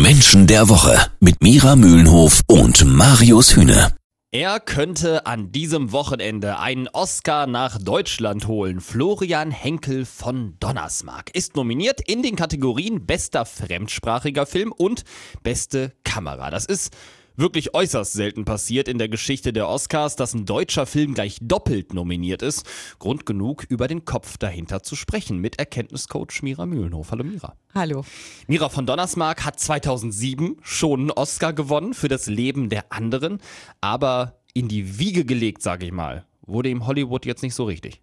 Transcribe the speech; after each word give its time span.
Menschen 0.00 0.46
der 0.46 0.68
Woche 0.70 0.98
mit 1.20 1.42
Mira 1.42 1.76
Mühlenhof 1.76 2.40
und 2.46 2.84
Marius 2.84 3.54
Hühne. 3.56 3.92
Er 4.30 4.60
könnte 4.60 5.26
an 5.26 5.52
diesem 5.52 5.92
Wochenende 5.92 6.58
einen 6.58 6.88
Oscar 6.88 7.46
nach 7.46 7.76
Deutschland 7.76 8.46
holen. 8.46 8.80
Florian 8.80 9.50
Henkel 9.50 10.06
von 10.06 10.56
Donnersmarck 10.58 11.34
ist 11.34 11.54
nominiert 11.54 12.00
in 12.08 12.22
den 12.22 12.36
Kategorien 12.36 13.04
bester 13.04 13.44
fremdsprachiger 13.44 14.46
Film 14.46 14.72
und 14.72 15.04
beste 15.42 15.92
Kamera. 16.02 16.50
Das 16.50 16.64
ist 16.64 16.96
wirklich 17.36 17.74
äußerst 17.74 18.12
selten 18.12 18.44
passiert 18.44 18.88
in 18.88 18.98
der 18.98 19.08
Geschichte 19.08 19.52
der 19.52 19.68
Oscars, 19.68 20.16
dass 20.16 20.34
ein 20.34 20.46
deutscher 20.46 20.86
Film 20.86 21.14
gleich 21.14 21.38
doppelt 21.40 21.94
nominiert 21.94 22.42
ist. 22.42 22.66
Grund 22.98 23.26
genug, 23.26 23.64
über 23.68 23.88
den 23.88 24.04
Kopf 24.04 24.38
dahinter 24.38 24.82
zu 24.82 24.96
sprechen 24.96 25.38
mit 25.38 25.58
Erkenntniscoach 25.58 26.42
Mira 26.42 26.66
Mühlenhof. 26.66 27.10
Hallo 27.10 27.24
Mira. 27.24 27.56
Hallo. 27.74 28.04
Mira 28.46 28.68
von 28.68 28.86
Donnersmarck 28.86 29.44
hat 29.44 29.58
2007 29.58 30.56
schon 30.62 31.00
einen 31.00 31.10
Oscar 31.10 31.52
gewonnen 31.52 31.94
für 31.94 32.08
das 32.08 32.26
Leben 32.26 32.68
der 32.68 32.92
anderen, 32.92 33.38
aber 33.80 34.40
in 34.54 34.68
die 34.68 34.98
Wiege 34.98 35.24
gelegt, 35.24 35.62
sage 35.62 35.86
ich 35.86 35.92
mal, 35.92 36.26
wurde 36.42 36.68
ihm 36.68 36.86
Hollywood 36.86 37.26
jetzt 37.26 37.42
nicht 37.42 37.54
so 37.54 37.64
richtig. 37.64 38.02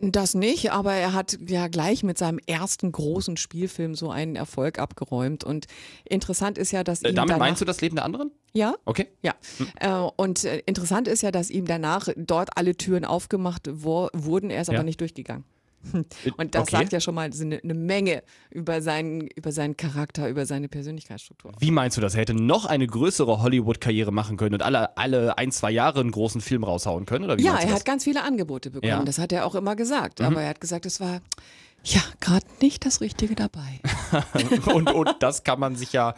Das 0.00 0.34
nicht, 0.34 0.70
aber 0.70 0.92
er 0.92 1.12
hat 1.12 1.38
ja 1.44 1.66
gleich 1.66 2.04
mit 2.04 2.18
seinem 2.18 2.38
ersten 2.46 2.92
großen 2.92 3.36
Spielfilm 3.36 3.96
so 3.96 4.10
einen 4.10 4.36
Erfolg 4.36 4.78
abgeräumt. 4.78 5.42
Und 5.42 5.66
interessant 6.04 6.56
ist 6.56 6.70
ja, 6.70 6.84
dass 6.84 7.02
Äh, 7.02 7.08
ihm 7.08 7.16
damit 7.16 7.30
danach, 7.30 7.40
meinst 7.40 7.60
du 7.60 7.64
das 7.64 7.80
Leben 7.80 7.96
der 7.96 8.04
anderen? 8.04 8.30
Ja, 8.52 8.74
Okay. 8.84 9.08
ja. 9.22 9.34
Äh, 9.80 10.08
und 10.16 10.44
äh, 10.44 10.58
interessant 10.66 11.08
ist 11.08 11.22
ja, 11.22 11.32
dass 11.32 11.50
ihm 11.50 11.66
danach 11.66 12.08
dort 12.16 12.56
alle 12.56 12.76
Türen 12.76 13.04
aufgemacht 13.04 13.68
wurden. 13.72 14.50
Er 14.50 14.60
ist 14.62 14.68
Ja. 14.68 14.74
aber 14.74 14.84
nicht 14.84 15.00
durchgegangen. 15.00 15.44
Und 16.36 16.54
das 16.54 16.62
Okay. 16.62 16.76
sagt 16.76 16.92
ja 16.92 17.00
schon 17.00 17.14
mal 17.14 17.32
so 17.32 17.44
eine, 17.44 17.58
eine 17.62 17.74
Menge 17.74 18.22
über 18.50 18.82
seinen, 18.82 19.28
über 19.28 19.52
seinen 19.52 19.76
Charakter, 19.76 20.28
über 20.28 20.44
seine 20.44 20.68
Persönlichkeitsstruktur. 20.68 21.52
Wie 21.60 21.70
meinst 21.70 21.96
du 21.96 22.00
das? 22.00 22.14
Er 22.14 22.20
hätte 22.22 22.34
noch 22.34 22.66
eine 22.66 22.86
größere 22.86 23.42
Hollywood-Karriere 23.42 24.12
machen 24.12 24.36
können 24.36 24.54
und 24.54 24.62
alle, 24.62 24.96
alle 24.96 25.38
ein, 25.38 25.50
zwei 25.52 25.70
Jahre 25.70 26.00
einen 26.00 26.10
großen 26.10 26.40
Film 26.40 26.64
raushauen 26.64 27.06
können? 27.06 27.24
Oder 27.24 27.38
wie 27.38 27.42
Ja, 27.44 27.58
er 27.58 27.72
hat 27.72 27.84
ganz 27.84 28.04
viele 28.04 28.22
Angebote 28.24 28.70
bekommen. 28.70 28.88
Ja. 28.90 29.00
Mhm. 29.00 29.04
Das 29.06 29.18
hat 29.18 29.32
er 29.32 29.46
auch 29.46 29.54
immer 29.54 29.76
gesagt. 29.76 30.20
Aber 30.20 30.42
er 30.42 30.48
hat 30.50 30.60
gesagt, 30.60 30.84
es 30.86 31.00
war 31.00 31.20
ja 31.84 32.00
gerade 32.20 32.46
nicht 32.60 32.84
das 32.84 33.00
Richtige 33.00 33.34
dabei. 33.34 33.80
und, 34.74 34.90
und 34.92 35.10
das 35.20 35.44
kann 35.44 35.60
man 35.60 35.76
sich 35.76 35.92
ja 35.92 36.14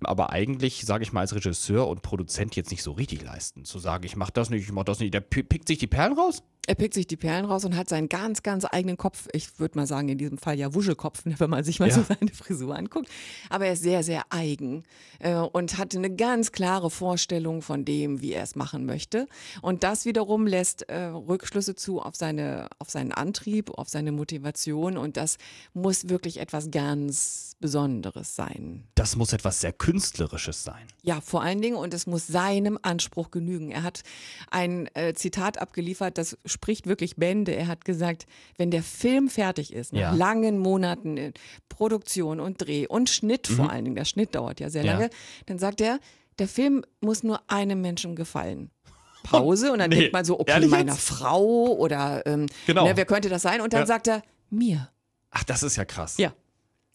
aber 0.00 0.30
eigentlich, 0.30 0.82
sage 0.86 1.02
ich 1.02 1.12
mal, 1.12 1.22
als 1.22 1.34
Regisseur 1.34 1.88
und 1.88 2.02
Produzent 2.02 2.54
jetzt 2.54 2.70
nicht 2.70 2.84
so 2.84 2.92
richtig 2.92 3.22
leisten. 3.24 3.64
Zu 3.64 3.80
sagen, 3.80 4.04
ich 4.04 4.14
mach 4.14 4.30
das 4.30 4.48
nicht, 4.48 4.62
ich 4.64 4.70
mach 4.72 4.84
das 4.84 5.00
nicht. 5.00 5.12
Der 5.12 5.20
pi- 5.20 5.42
pickt 5.42 5.66
sich 5.66 5.78
die 5.78 5.88
Perlen 5.88 6.12
raus? 6.12 6.42
Er 6.68 6.74
pickt 6.74 6.92
sich 6.92 7.06
die 7.06 7.16
Perlen 7.16 7.46
raus 7.46 7.64
und 7.64 7.74
hat 7.74 7.88
seinen 7.88 8.10
ganz, 8.10 8.42
ganz 8.42 8.66
eigenen 8.70 8.98
Kopf. 8.98 9.26
Ich 9.32 9.58
würde 9.58 9.78
mal 9.78 9.86
sagen, 9.86 10.10
in 10.10 10.18
diesem 10.18 10.36
Fall 10.36 10.58
ja 10.58 10.74
Wuschelkopf, 10.74 11.24
ne, 11.24 11.34
wenn 11.38 11.48
man 11.48 11.64
sich 11.64 11.80
mal 11.80 11.88
Ja. 11.88 11.94
so 11.94 12.02
seine 12.02 12.30
Frisur 12.30 12.76
anguckt. 12.76 13.08
Aber 13.48 13.64
er 13.64 13.72
ist 13.72 13.82
sehr, 13.82 14.02
sehr 14.02 14.24
eigen 14.28 14.82
äh, 15.18 15.32
und 15.34 15.78
hatte 15.78 15.96
eine 15.96 16.14
ganz 16.14 16.52
klare 16.52 16.90
Vorstellung 16.90 17.62
von 17.62 17.86
dem, 17.86 18.20
wie 18.20 18.34
er 18.34 18.42
es 18.42 18.54
machen 18.54 18.84
möchte. 18.84 19.28
Und 19.62 19.82
das 19.82 20.04
wiederum 20.04 20.46
lässt 20.46 20.82
äh, 20.90 21.04
Rückschlüsse 21.04 21.74
zu 21.74 22.02
auf, 22.02 22.14
seine, 22.16 22.68
auf 22.78 22.90
seinen 22.90 23.12
Antrieb, 23.12 23.70
auf 23.70 23.88
seine 23.88 24.12
Motivation. 24.12 24.98
Und 24.98 25.16
das 25.16 25.38
muss 25.72 26.10
wirklich 26.10 26.38
etwas 26.38 26.70
ganz 26.70 27.56
Besonderes 27.60 28.36
sein. 28.36 28.84
Das 28.94 29.16
muss 29.16 29.32
etwas 29.32 29.60
sehr 29.60 29.72
Künstlerisches 29.72 30.62
sein. 30.64 30.86
Ja, 31.02 31.20
vor 31.20 31.42
allen 31.42 31.60
Dingen, 31.60 31.76
und 31.76 31.92
es 31.94 32.06
muss 32.06 32.26
seinem 32.26 32.78
Anspruch 32.82 33.30
genügen. 33.30 33.70
Er 33.70 33.82
hat 33.82 34.02
ein 34.50 34.86
äh, 34.94 35.14
Zitat 35.14 35.58
abgeliefert, 35.58 36.18
das 36.18 36.38
spricht 36.58 36.86
wirklich 36.88 37.14
Bände. 37.16 37.54
Er 37.54 37.68
hat 37.68 37.84
gesagt, 37.84 38.26
wenn 38.56 38.70
der 38.72 38.82
Film 38.82 39.28
fertig 39.28 39.72
ist, 39.72 39.92
nach 39.92 40.00
Ja. 40.00 40.12
langen 40.12 40.58
Monaten 40.58 41.16
in 41.16 41.32
Produktion 41.68 42.40
und 42.40 42.58
Dreh 42.58 42.86
und 42.88 43.08
Schnitt 43.08 43.46
vor 43.46 43.70
allen 43.70 43.84
Dingen, 43.84 43.96
der 43.96 44.04
Schnitt 44.04 44.34
dauert 44.34 44.58
ja 44.60 44.68
sehr 44.68 44.82
Mhm. 44.82 44.86
Ja. 44.88 44.92
lange, 44.94 45.10
dann 45.46 45.58
sagt 45.60 45.80
er, 45.80 46.00
der 46.40 46.48
Film 46.48 46.84
muss 47.00 47.22
nur 47.22 47.40
einem 47.48 47.80
Menschen 47.80 48.16
gefallen. 48.16 48.70
Pause 49.22 49.72
und 49.72 49.78
dann 49.78 49.90
Nee, 49.90 49.96
denkt 50.00 50.12
man 50.12 50.24
so, 50.24 50.38
okay, 50.40 50.50
ehrlich 50.52 50.70
meiner 50.70 50.92
jetzt? 50.94 51.06
Dann 51.06 51.70
oder 51.78 52.26
ähm, 52.26 52.46
Genau. 52.66 52.86
ne, 52.86 52.96
wer 52.96 53.04
könnte 53.06 53.28
das 53.28 53.42
sein? 53.42 53.60
Und 53.60 53.72
dann 53.72 53.80
Ja. 53.80 53.86
sagt 53.86 54.08
er, 54.08 54.22
mir. 54.50 54.90
Ach, 55.30 55.44
das 55.44 55.62
ist 55.62 55.76
ja 55.76 55.84
krass. 55.84 56.16
Ja. 56.18 56.32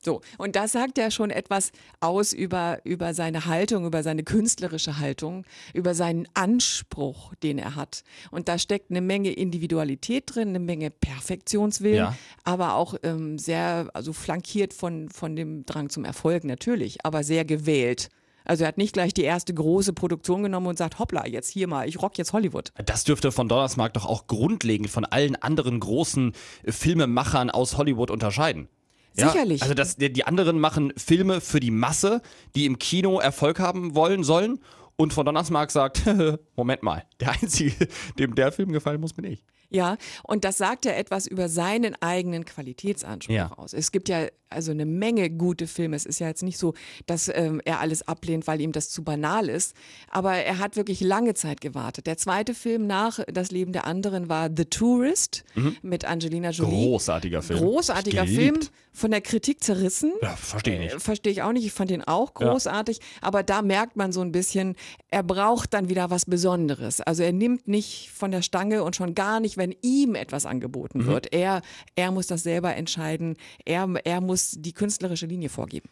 So, 0.06 0.22
und 0.38 0.56
das 0.58 0.74
sagt 0.74 0.97
ja 0.97 1.09
schon 1.12 1.30
etwas 1.30 1.72
aus 2.02 2.34
über, 2.34 2.80
über 2.84 3.14
seine 3.14 3.46
Haltung, 3.46 3.86
über 3.86 4.03
seine 4.03 4.24
künstlerische 4.24 5.00
Haltung, 5.00 5.46
über 5.74 5.96
seinen 5.96 6.28
Anspruch, 6.34 7.34
den 7.36 7.58
er 7.58 7.75
hat. 7.75 8.03
Und 8.30 8.50
da 8.50 8.58
steckt 8.58 8.91
eine 8.91 9.00
Menge 9.02 9.31
Individualität 9.31 10.24
drin, 10.28 10.50
eine 10.50 10.59
Menge 10.59 10.90
Perfektionswillen, 10.91 11.96
Ja. 11.97 12.18
aber 12.44 12.75
auch 12.75 12.96
ähm, 13.03 13.38
sehr, 13.40 13.90
also 13.94 14.12
flankiert 14.14 14.74
von, 14.74 15.09
von 15.09 15.36
dem 15.36 15.66
Drang 15.66 15.90
zum 15.90 16.03
Erfolg 16.06 16.44
natürlich, 16.44 17.06
aber 17.06 17.24
sehr 17.24 17.46
gewählt. 17.46 18.09
Also 18.46 18.66
er 18.66 18.68
hat 18.68 18.78
nicht 18.78 18.91
gleich 18.91 19.14
die 19.14 19.24
erste 19.24 19.53
große 19.53 19.94
Produktion 19.94 20.44
genommen 20.44 20.68
und 20.68 20.78
sagt, 20.78 21.00
hoppla, 21.00 21.25
jetzt 21.28 21.50
hier 21.50 21.68
mal, 21.68 21.88
ich 21.88 22.02
rock 22.02 22.18
jetzt 22.18 22.34
Hollywood. 22.34 22.74
Das 22.85 23.06
dürfte 23.06 23.31
von 23.31 23.47
Donnersmarck 23.47 23.94
doch 23.94 24.06
auch 24.06 24.28
grundlegend 24.28 24.90
von 24.90 25.06
allen 25.06 25.38
anderen 25.38 25.80
großen 25.80 26.34
äh, 26.64 26.72
Filmemachern 26.74 27.50
aus 27.50 27.78
Hollywood 27.78 28.12
unterscheiden. 28.12 28.68
Sicherlich. 29.13 29.62
Ja, 29.62 29.63
also 29.63 29.74
das, 29.75 29.96
die, 29.96 30.12
die 30.12 30.25
anderen 30.25 30.59
machen 30.59 30.94
Filme 30.97 31.40
für 31.41 31.59
die 31.59 31.72
Masse, 31.72 32.22
die 32.56 32.66
im 32.66 32.79
Kino 32.79 33.19
Erfolg 33.19 33.59
haben 33.59 33.96
wollen 33.96 34.24
sollen. 34.24 34.59
Und 34.95 35.13
von 35.13 35.25
Donnersmarck 35.25 35.71
sagt, 35.71 36.03
Moment 36.55 36.83
mal, 36.83 37.03
der 37.19 37.31
Einzige, 37.31 37.87
dem 38.19 38.35
der 38.35 38.51
Film 38.51 38.71
gefallen 38.71 39.01
muss, 39.01 39.13
bin 39.13 39.25
ich. 39.25 39.43
Ja, 39.69 39.97
und 40.21 40.45
das 40.45 40.59
sagt 40.59 40.85
ja 40.85 40.91
etwas 40.91 41.25
über 41.25 41.49
seinen 41.49 41.99
eigenen 41.99 42.45
Qualitätsanspruch 42.45 43.33
Ja. 43.33 43.51
aus. 43.53 43.73
Es 43.73 43.91
gibt 43.91 44.07
ja 44.07 44.27
also 44.51 44.69
eine 44.69 44.85
Menge 44.85 45.31
gute 45.31 45.65
Filme. 45.65 45.95
Es 45.95 46.05
ist 46.05 46.19
ja 46.19 46.27
jetzt 46.27 46.43
nicht 46.43 46.59
so, 46.59 46.75
dass 47.07 47.27
ähm, 47.33 47.59
er 47.65 47.79
alles 47.79 48.07
ablehnt, 48.07 48.45
weil 48.45 48.61
ihm 48.61 48.71
das 48.71 48.91
zu 48.91 49.03
banal 49.03 49.49
ist. 49.49 49.75
Aber 50.11 50.33
er 50.35 50.59
hat 50.59 50.75
wirklich 50.75 51.01
lange 51.01 51.33
Zeit 51.33 51.59
gewartet. 51.59 52.05
Der 52.05 52.17
zweite 52.17 52.53
Film 52.53 52.85
nach 52.85 53.19
Das 53.33 53.49
Leben 53.49 53.73
der 53.73 53.87
anderen 53.87 54.29
war 54.29 54.51
The 54.55 54.65
Tourist 54.65 55.43
mit 55.81 56.05
Angelina 56.05 56.51
Jolie. 56.51 56.69
Großartiger 56.89 57.41
Film. 57.41 57.57
Großartiger. 57.59 58.27
Film, 58.27 58.59
von 58.95 59.09
der 59.09 59.21
Kritik 59.21 59.63
zerrissen. 59.63 60.13
Ja, 60.21 60.35
verstehe 60.35 60.75
ich 60.75 60.79
Äh, 60.79 60.93
nicht. 60.93 61.01
Verstehe 61.03 61.31
ich 61.33 61.41
auch 61.41 61.51
nicht. 61.51 61.65
Ich 61.65 61.71
fand 61.73 61.89
ihn 61.89 62.03
auch 62.03 62.35
großartig. 62.35 62.99
Aber 63.21 63.41
da 63.41 63.63
merkt 63.63 63.95
man 63.95 64.11
so 64.11 64.21
ein 64.21 64.31
bisschen, 64.31 64.75
er 65.09 65.23
braucht 65.23 65.73
dann 65.73 65.89
wieder 65.89 66.09
was 66.09 66.25
Besonderes. 66.25 67.01
Also 67.01 67.23
er 67.23 67.33
nimmt 67.33 67.67
nicht 67.67 68.09
von 68.13 68.31
der 68.31 68.41
Stange 68.41 68.83
und 68.83 68.95
schon 68.95 69.16
gar 69.16 69.39
nicht, 69.39 69.57
wenn 69.57 69.75
ihm 69.81 70.16
etwas 70.16 70.45
angeboten 70.45 70.99
Mhm. 70.99 71.05
wird. 71.07 71.33
Er, 71.33 71.61
er 71.95 72.11
muss 72.11 72.27
das 72.27 72.44
selber 72.44 72.75
entscheiden. 72.75 73.35
Er, 73.66 73.88
er 74.03 74.22
muss 74.22 74.55
die 74.57 74.73
künstlerische 74.73 75.25
Linie 75.25 75.49
vorgeben. 75.49 75.89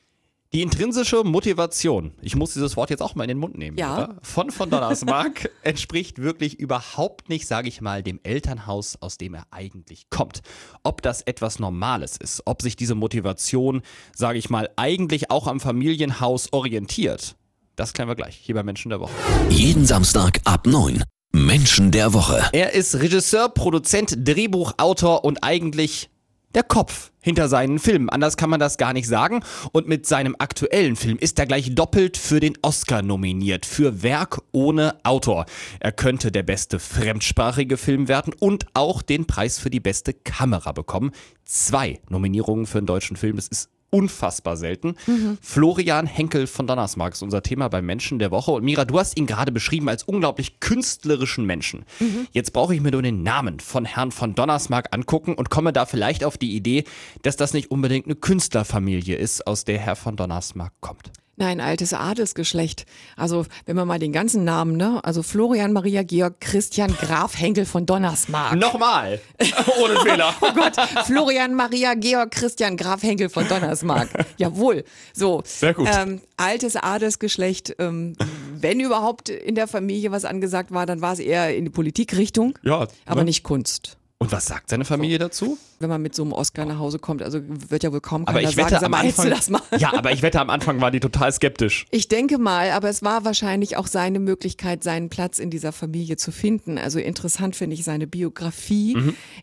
Die 0.53 0.61
intrinsische 0.63 1.23
Motivation, 1.23 2.11
ich 2.21 2.35
muss 2.35 2.51
dieses 2.51 2.75
Wort 2.75 2.89
jetzt 2.89 3.01
auch 3.01 3.15
mal 3.15 3.23
in 3.23 3.29
den 3.29 3.37
Mund 3.37 3.57
nehmen, 3.57 3.77
Ja. 3.77 3.93
oder? 3.95 4.17
von 4.21 4.51
von 4.51 4.69
Donnersmarck 4.69 5.49
entspricht 5.63 6.17
wirklich 6.21 6.59
überhaupt 6.59 7.29
nicht, 7.29 7.47
sage 7.47 7.69
ich 7.69 7.79
mal, 7.79 8.03
dem 8.03 8.19
Elternhaus, 8.23 8.97
aus 9.01 9.17
dem 9.17 9.33
er 9.33 9.45
eigentlich 9.51 10.09
kommt. 10.09 10.41
Ob 10.83 11.01
das 11.03 11.21
etwas 11.21 11.59
Normales 11.59 12.17
ist, 12.17 12.41
ob 12.43 12.61
sich 12.61 12.75
diese 12.75 12.95
Motivation, 12.95 13.81
sage 14.13 14.39
ich 14.39 14.49
mal, 14.49 14.69
eigentlich 14.75 15.31
auch 15.31 15.47
am 15.47 15.61
Familienhaus 15.61 16.51
orientiert, 16.51 17.37
das 17.75 17.93
klären 17.93 18.09
wir 18.09 18.15
gleich 18.15 18.35
hier 18.35 18.55
bei 18.55 18.63
Menschen 18.63 18.89
der 18.89 18.99
Woche. 18.99 19.13
Jeden 19.49 19.85
Samstag 19.85 20.39
ab 20.43 20.67
9. 20.67 21.03
Menschen 21.31 21.91
der 21.91 22.13
Woche. 22.13 22.49
Er 22.51 22.73
ist 22.73 22.95
Regisseur, 22.95 23.49
Produzent, 23.49 24.27
Drehbuchautor 24.27 25.23
und 25.23 25.43
eigentlich 25.43 26.09
der 26.53 26.63
Kopf 26.63 27.11
hinter 27.21 27.47
seinen 27.47 27.79
Filmen. 27.79 28.09
Anders 28.09 28.35
kann 28.35 28.49
man 28.49 28.59
das 28.59 28.77
gar 28.77 28.93
nicht 28.93 29.07
sagen. 29.07 29.41
Und 29.71 29.87
mit 29.87 30.05
seinem 30.05 30.35
aktuellen 30.39 30.95
Film 30.95 31.17
ist 31.17 31.39
er 31.39 31.45
gleich 31.45 31.73
doppelt 31.75 32.17
für 32.17 32.39
den 32.39 32.57
Oscar 32.61 33.01
nominiert. 33.01 33.65
Für 33.65 34.03
Werk 34.03 34.41
ohne 34.51 34.95
Autor. 35.03 35.45
Er 35.79 35.91
könnte 35.91 36.31
der 36.31 36.43
beste 36.43 36.79
fremdsprachige 36.79 37.77
Film 37.77 38.07
werden 38.07 38.33
und 38.37 38.65
auch 38.73 39.01
den 39.01 39.25
Preis 39.25 39.59
für 39.59 39.69
die 39.69 39.79
beste 39.79 40.13
Kamera 40.13 40.71
bekommen. 40.71 41.11
Zwei 41.45 42.01
Nominierungen 42.09 42.65
für 42.65 42.79
einen 42.79 42.87
deutschen 42.87 43.17
Film. 43.17 43.37
Das 43.37 43.47
ist 43.47 43.69
unfassbar 43.91 44.57
selten. 44.57 44.95
Florian 45.41 46.07
Henkel 46.07 46.47
von 46.47 46.65
Donnersmarck 46.65 47.13
ist 47.13 47.21
unser 47.21 47.43
Thema 47.43 47.67
beim 47.67 47.85
Menschen 47.85 48.17
der 48.17 48.31
Woche. 48.31 48.51
Und 48.51 48.63
Mira, 48.63 48.85
du 48.85 48.97
hast 48.97 49.17
ihn 49.17 49.27
gerade 49.27 49.51
beschrieben 49.51 49.89
als 49.89 50.03
unglaublich 50.03 50.59
künstlerischen 50.59 51.45
Menschen. 51.45 51.85
Jetzt 52.31 52.53
brauche 52.53 52.73
ich 52.73 52.81
mir 52.81 52.91
nur 52.91 53.03
den 53.03 53.21
Namen 53.23 53.59
von 53.59 53.85
Herrn 53.85 54.11
von 54.11 54.33
Donnersmarck 54.33 54.89
angucken 54.91 55.35
und 55.35 55.49
komme 55.49 55.73
da 55.73 55.85
vielleicht 55.85 56.23
auf 56.23 56.37
die 56.37 56.55
Idee, 56.55 56.85
dass 57.21 57.37
das 57.37 57.53
nicht 57.53 57.69
unbedingt 57.69 58.07
eine 58.07 58.15
Künstlerfamilie 58.15 59.15
ist, 59.15 59.45
aus 59.45 59.65
der 59.65 59.77
Herr 59.77 59.95
von 59.95 60.15
Donnersmarck 60.15 60.73
kommt. 60.79 61.11
Nein, 61.41 61.59
altes 61.59 61.91
Adelsgeschlecht. 61.95 62.85
Also, 63.17 63.47
wenn 63.65 63.75
man 63.75 63.87
mal 63.87 63.97
den 63.97 64.13
ganzen 64.13 64.43
Namen, 64.43 64.77
ne? 64.77 65.03
Also 65.03 65.23
Florian 65.23 65.73
Maria 65.73 66.03
Georg 66.03 66.39
Christian 66.39 66.93
Graf 66.95 67.35
Henkel 67.35 67.65
von 67.65 67.87
Donnersmarck. 67.87 68.55
Nochmal! 68.59 69.19
Ohne 69.83 69.99
Fehler. 70.01 70.35
Oh 70.41 70.51
Gott, 70.53 70.75
Florian 71.07 71.55
Maria 71.55 71.95
Georg 71.95 72.29
Christian 72.29 72.77
Graf 72.77 73.01
Henkel 73.01 73.29
von 73.29 73.47
Donnersmarck. 73.47 74.09
Jawohl. 74.37 74.83
So. 75.13 75.41
Sehr 75.43 75.73
gut. 75.73 75.87
Ähm, 75.91 76.21
altes 76.37 76.75
Adelsgeschlecht. 76.75 77.75
Ähm, 77.79 78.15
wenn 78.59 78.79
überhaupt 78.79 79.29
in 79.29 79.55
der 79.55 79.67
Familie 79.67 80.11
was 80.11 80.25
angesagt 80.25 80.71
war, 80.71 80.85
dann 80.85 81.01
war 81.01 81.13
es 81.13 81.19
eher 81.19 81.55
in 81.57 81.65
die 81.65 81.71
Politikrichtung, 81.71 82.53
Ja, 82.61 82.87
aber 83.07 83.21
ne? 83.21 83.25
nicht 83.25 83.41
Kunst. 83.41 83.97
Und 84.21 84.31
was 84.31 84.45
sagt 84.45 84.69
seine 84.69 84.85
Familie 84.85 85.17
dazu? 85.17 85.57
Wenn 85.79 85.89
man 85.89 85.99
mit 85.99 86.13
so 86.13 86.21
einem 86.21 86.31
Oscar 86.31 86.63
nach 86.65 86.77
Hause 86.77 86.99
kommt, 86.99 87.23
also 87.23 87.39
wird 87.43 87.81
ja 87.81 87.91
wohl 87.91 88.01
kaum 88.01 88.27
Aber 88.27 88.39
ich 88.39 88.55
wette, 88.55 88.69
sagen, 88.69 88.81
sag 88.81 88.83
am 88.85 88.93
Anfang, 88.93 89.29
das 89.31 89.49
mal. 89.49 89.61
ja, 89.79 89.95
aber 89.95 90.11
ich 90.11 90.21
wette, 90.21 90.39
am 90.39 90.51
Anfang 90.51 90.79
waren 90.79 90.93
die 90.93 90.99
total 90.99 91.31
skeptisch. 91.31 91.87
Ich 91.89 92.07
denke 92.07 92.37
mal, 92.37 92.69
aber 92.69 92.87
es 92.87 93.01
war 93.01 93.25
wahrscheinlich 93.25 93.77
auch 93.77 93.87
seine 93.87 94.19
Möglichkeit, 94.19 94.83
seinen 94.83 95.09
Platz 95.09 95.39
in 95.39 95.49
dieser 95.49 95.71
Familie 95.71 96.17
zu 96.17 96.31
finden. 96.31 96.77
Also 96.77 96.99
interessant 96.99 97.55
finde 97.55 97.73
ich 97.73 97.83
seine 97.83 98.05
Biografie. 98.05 98.95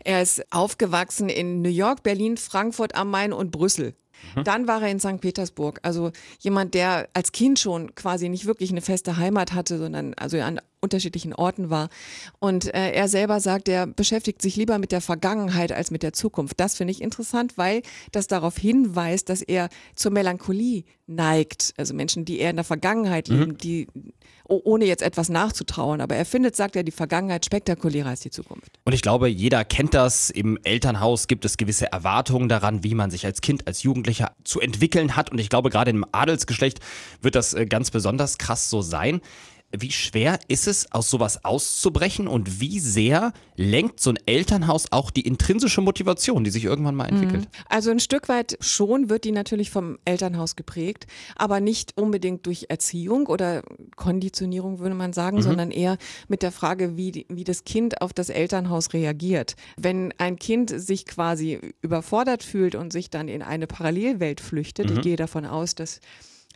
Er 0.04 0.22
ist 0.22 0.44
aufgewachsen 0.52 1.28
in 1.28 1.60
New 1.60 1.70
York, 1.70 2.04
Berlin, 2.04 2.36
Frankfurt 2.36 2.94
am 2.94 3.10
Main 3.10 3.32
und 3.32 3.50
Brüssel. 3.50 3.96
Dann 4.44 4.68
war 4.68 4.82
er 4.82 4.90
in 4.90 5.00
St. 5.00 5.20
Petersburg. 5.20 5.80
Also 5.82 6.12
jemand, 6.38 6.74
der 6.74 7.08
als 7.14 7.32
Kind 7.32 7.58
schon 7.58 7.94
quasi 7.96 8.28
nicht 8.28 8.46
wirklich 8.46 8.70
eine 8.70 8.80
feste 8.80 9.16
Heimat 9.16 9.54
hatte, 9.54 9.78
sondern 9.78 10.14
also 10.14 10.40
an 10.40 10.60
unterschiedlichen 10.80 11.34
Orten 11.34 11.70
war. 11.70 11.88
Und 12.38 12.72
äh, 12.74 12.92
er 12.92 13.08
selber 13.08 13.40
sagt, 13.40 13.68
er 13.68 13.86
beschäftigt 13.86 14.42
sich 14.42 14.56
lieber 14.56 14.78
mit 14.78 14.92
der 14.92 15.00
Vergangenheit 15.00 15.72
als 15.72 15.90
mit 15.90 16.02
der 16.02 16.12
Zukunft. 16.12 16.60
Das 16.60 16.76
finde 16.76 16.92
ich 16.92 17.00
interessant, 17.00 17.56
weil 17.56 17.82
das 18.12 18.26
darauf 18.26 18.56
hinweist, 18.56 19.28
dass 19.28 19.42
er 19.42 19.68
zur 19.94 20.12
Melancholie 20.12 20.84
neigt. 21.06 21.74
Also 21.76 21.94
Menschen, 21.94 22.24
die 22.24 22.38
eher 22.38 22.50
in 22.50 22.56
der 22.56 22.64
Vergangenheit 22.64 23.28
leben, 23.28 23.56
die 23.56 23.88
oh- 24.44 24.60
ohne 24.64 24.84
jetzt 24.84 25.02
etwas 25.02 25.28
nachzutrauern. 25.28 26.00
Aber 26.00 26.16
er 26.16 26.24
findet, 26.24 26.54
sagt 26.54 26.76
er, 26.76 26.82
die 26.82 26.92
Vergangenheit 26.92 27.44
spektakulärer 27.44 28.10
als 28.10 28.20
die 28.20 28.30
Zukunft. 28.30 28.78
Und 28.84 28.92
ich 28.92 29.02
glaube, 29.02 29.28
jeder 29.28 29.64
kennt 29.64 29.94
das. 29.94 30.30
Im 30.30 30.58
Elternhaus 30.62 31.26
gibt 31.26 31.44
es 31.44 31.56
gewisse 31.56 31.90
Erwartungen 31.92 32.48
daran, 32.48 32.84
wie 32.84 32.94
man 32.94 33.10
sich 33.10 33.24
als 33.24 33.40
Kind, 33.40 33.66
als 33.66 33.82
Jugendlicher 33.82 34.32
zu 34.44 34.60
entwickeln 34.60 35.16
hat. 35.16 35.30
Und 35.30 35.38
ich 35.38 35.48
glaube, 35.48 35.70
gerade 35.70 35.90
im 35.90 36.04
Adelsgeschlecht 36.12 36.80
wird 37.22 37.34
das 37.34 37.54
äh, 37.54 37.66
ganz 37.66 37.90
besonders 37.90 38.38
krass 38.38 38.70
so 38.70 38.82
sein. 38.82 39.20
Wie 39.76 39.92
schwer 39.92 40.40
ist 40.48 40.66
es, 40.66 40.90
aus 40.92 41.10
sowas 41.10 41.44
auszubrechen 41.44 42.26
und 42.26 42.60
wie 42.60 42.80
sehr 42.80 43.34
lenkt 43.54 44.00
so 44.00 44.08
ein 44.10 44.18
Elternhaus 44.24 44.86
auch 44.92 45.10
die 45.10 45.20
intrinsische 45.20 45.82
Motivation, 45.82 46.42
die 46.42 46.50
sich 46.50 46.64
irgendwann 46.64 46.94
mal 46.94 47.06
entwickelt? 47.06 47.48
Also 47.68 47.90
ein 47.90 48.00
Stück 48.00 48.30
weit 48.30 48.56
schon 48.60 49.10
wird 49.10 49.24
die 49.24 49.32
natürlich 49.32 49.70
vom 49.70 49.98
Elternhaus 50.06 50.56
geprägt, 50.56 51.06
aber 51.36 51.60
nicht 51.60 51.98
unbedingt 51.98 52.46
durch 52.46 52.66
Erziehung 52.70 53.26
oder 53.26 53.62
Konditionierung, 53.96 54.78
würde 54.78 54.94
man 54.94 55.12
sagen, 55.12 55.42
sondern 55.42 55.70
eher 55.70 55.98
mit 56.28 56.42
der 56.42 56.52
Frage, 56.52 56.96
wie, 56.96 57.26
wie 57.28 57.44
das 57.44 57.64
Kind 57.64 58.00
auf 58.00 58.14
das 58.14 58.30
Elternhaus 58.30 58.94
reagiert. 58.94 59.54
Wenn 59.76 60.14
ein 60.16 60.36
Kind 60.36 60.70
sich 60.70 61.04
quasi 61.04 61.74
überfordert 61.82 62.42
fühlt 62.42 62.74
und 62.74 62.90
sich 62.90 63.10
dann 63.10 63.28
in 63.28 63.42
eine 63.42 63.66
Parallelwelt 63.66 64.40
flüchtet, 64.40 64.90
ich 64.90 65.02
gehe 65.02 65.16
davon 65.16 65.44
aus, 65.44 65.74
dass 65.74 66.00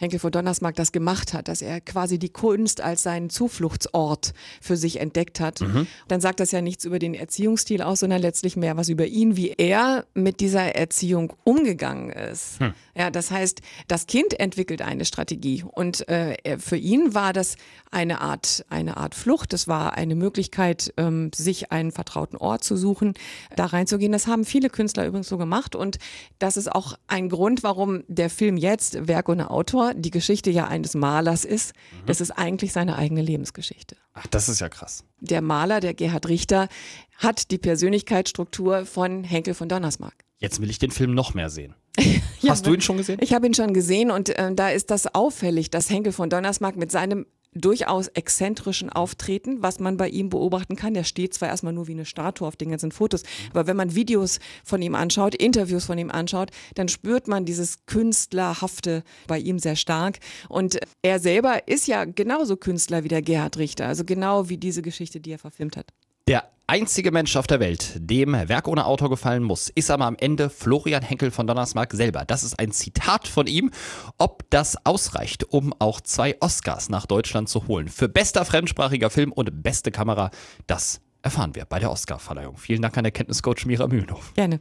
Henkel 0.02 0.18
von 0.18 0.32
Donnersmarck 0.32 0.74
das 0.74 0.90
gemacht 0.92 1.32
hat, 1.32 1.48
dass 1.48 1.62
er 1.62 1.80
quasi 1.80 2.18
die 2.18 2.28
Kunst 2.28 2.80
als 2.80 3.04
seinen 3.04 3.30
Zufluchtsort 3.30 4.34
für 4.60 4.76
sich 4.76 5.00
entdeckt 5.00 5.38
hat, 5.38 5.60
dann 6.08 6.20
sagt 6.20 6.40
das 6.40 6.50
ja 6.50 6.60
nichts 6.60 6.84
über 6.84 6.98
den 6.98 7.14
Erziehungsstil 7.14 7.82
aus, 7.82 8.00
sondern 8.00 8.20
letztlich 8.20 8.56
mehr 8.56 8.76
was 8.76 8.88
über 8.88 9.06
ihn, 9.06 9.36
wie 9.36 9.50
er 9.50 10.04
mit 10.14 10.40
dieser 10.40 10.74
Erziehung 10.74 11.32
umgegangen 11.44 12.10
ist. 12.10 12.58
Ja, 12.94 13.10
das 13.10 13.30
heißt, 13.30 13.62
das 13.88 14.06
Kind 14.06 14.38
entwickelt 14.38 14.82
eine 14.82 15.04
Strategie 15.04 15.64
und 15.70 16.06
äh, 16.08 16.58
für 16.58 16.76
ihn 16.76 17.14
war 17.14 17.32
das 17.32 17.56
eine 17.90 18.20
Art, 18.20 18.64
eine 18.68 18.96
Art 18.96 19.14
Flucht. 19.14 19.52
Das 19.52 19.68
war 19.68 19.94
eine 19.94 20.14
Möglichkeit, 20.14 20.92
ähm, 20.96 21.30
sich 21.34 21.70
einen 21.72 21.92
vertrauten 21.92 22.36
Ort 22.36 22.64
zu 22.64 22.76
suchen, 22.76 23.14
da 23.54 23.66
reinzugehen. 23.66 24.12
Das 24.12 24.26
haben 24.26 24.44
viele 24.44 24.68
Künstler 24.68 25.06
übrigens 25.06 25.28
so 25.28 25.38
gemacht 25.38 25.76
und 25.76 25.98
das 26.38 26.56
ist 26.56 26.72
auch 26.72 26.94
ein 27.06 27.28
Grund, 27.28 27.62
warum 27.62 28.02
der 28.08 28.30
Film 28.30 28.56
jetzt 28.56 29.06
Werk 29.06 29.28
ohne 29.28 29.50
Autor 29.50 29.91
die 29.94 30.10
Geschichte 30.10 30.50
ja 30.50 30.68
eines 30.68 30.94
Malers 30.94 31.44
ist. 31.44 31.72
Das 32.06 32.20
ist 32.20 32.30
eigentlich 32.32 32.72
seine 32.72 32.96
eigene 32.96 33.22
Lebensgeschichte. 33.22 33.96
Ach, 34.14 34.26
das 34.26 34.48
ist 34.48 34.60
ja 34.60 34.68
krass. 34.68 35.04
Der 35.20 35.40
Maler, 35.42 35.80
der 35.80 35.94
Gerhard 35.94 36.28
Richter, 36.28 36.68
hat 37.16 37.50
die 37.50 37.58
Persönlichkeitsstruktur 37.58 38.86
von 38.86 39.24
Henkel 39.24 39.54
von 39.54 39.68
Donnersmarck. 39.68 40.24
Jetzt 40.38 40.60
will 40.60 40.70
ich 40.70 40.78
den 40.78 40.90
Film 40.90 41.14
noch 41.14 41.34
mehr 41.34 41.50
sehen. 41.50 41.74
Ja, 42.40 42.50
Hast 42.50 42.66
du 42.66 42.74
ihn 42.74 42.80
schon 42.80 42.96
gesehen? 42.96 43.20
Ich 43.22 43.34
habe 43.34 43.46
ihn 43.46 43.54
schon 43.54 43.72
gesehen 43.72 44.10
und 44.10 44.30
äh, 44.30 44.52
da 44.52 44.70
ist 44.70 44.90
das 44.90 45.14
auffällig, 45.14 45.70
dass 45.70 45.88
Henkel 45.88 46.12
von 46.12 46.28
Donnersmarck 46.28 46.74
mit 46.74 46.90
seinem 46.90 47.24
durchaus 47.54 48.08
exzentrischen 48.08 48.90
Auftreten, 48.90 49.62
was 49.62 49.78
man 49.78 49.96
bei 49.96 50.08
ihm 50.08 50.28
beobachten 50.28 50.76
kann. 50.76 50.94
Der 50.94 51.04
steht 51.04 51.34
zwar 51.34 51.48
erstmal 51.48 51.72
nur 51.72 51.88
wie 51.88 51.92
eine 51.92 52.04
Statue 52.04 52.46
auf 52.46 52.56
den 52.56 52.70
ganzen 52.70 52.92
Fotos, 52.92 53.22
aber 53.50 53.66
wenn 53.66 53.76
man 53.76 53.94
Videos 53.94 54.40
von 54.64 54.80
ihm 54.82 54.94
anschaut, 54.94 55.34
Interviews 55.34 55.84
von 55.84 55.98
ihm 55.98 56.10
anschaut, 56.10 56.50
dann 56.74 56.88
spürt 56.88 57.28
man 57.28 57.44
dieses 57.44 57.84
Künstlerhafte 57.86 59.04
bei 59.26 59.38
ihm 59.38 59.58
sehr 59.58 59.76
stark. 59.76 60.18
Und 60.48 60.78
er 61.02 61.18
selber 61.20 61.68
ist 61.68 61.86
ja 61.86 62.04
genauso 62.04 62.56
Künstler 62.56 63.04
wie 63.04 63.08
der 63.08 63.22
Gerhard 63.22 63.58
Richter, 63.58 63.86
also 63.86 64.04
genau 64.04 64.48
wie 64.48 64.56
diese 64.56 64.82
Geschichte, 64.82 65.20
die 65.20 65.32
er 65.32 65.38
verfilmt 65.38 65.76
hat. 65.76 65.86
Der 66.28 66.44
einzige 66.68 67.10
Mensch 67.10 67.34
auf 67.34 67.48
der 67.48 67.58
Welt, 67.58 67.94
dem 67.96 68.32
Werk 68.32 68.68
ohne 68.68 68.86
Autor 68.86 69.10
gefallen 69.10 69.42
muss, 69.42 69.68
ist 69.70 69.90
aber 69.90 70.04
am 70.04 70.14
Ende 70.16 70.50
Florian 70.50 71.02
Henkel 71.02 71.32
von 71.32 71.48
Donnersmarck 71.48 71.92
selber. 71.92 72.24
Das 72.24 72.44
ist 72.44 72.60
ein 72.60 72.70
Zitat 72.70 73.26
von 73.26 73.48
ihm. 73.48 73.72
Ob 74.18 74.48
das 74.50 74.86
ausreicht, 74.86 75.42
um 75.42 75.74
auch 75.80 76.00
zwei 76.00 76.36
Oscars 76.38 76.90
nach 76.90 77.06
Deutschland 77.06 77.48
zu 77.48 77.66
holen. 77.66 77.88
Für 77.88 78.08
bester 78.08 78.44
fremdsprachiger 78.44 79.10
Film 79.10 79.32
und 79.32 79.64
beste 79.64 79.90
Kamera, 79.90 80.30
das 80.68 81.00
erfahren 81.22 81.56
wir 81.56 81.64
bei 81.64 81.80
der 81.80 81.90
Oscarverleihung. 81.90 82.56
Vielen 82.56 82.82
Dank 82.82 82.96
an 82.96 83.02
der 83.04 83.12
Kenntniscoach 83.12 83.66
Mira 83.66 83.88
Mühlenhof. 83.88 84.32
Gerne. 84.34 84.60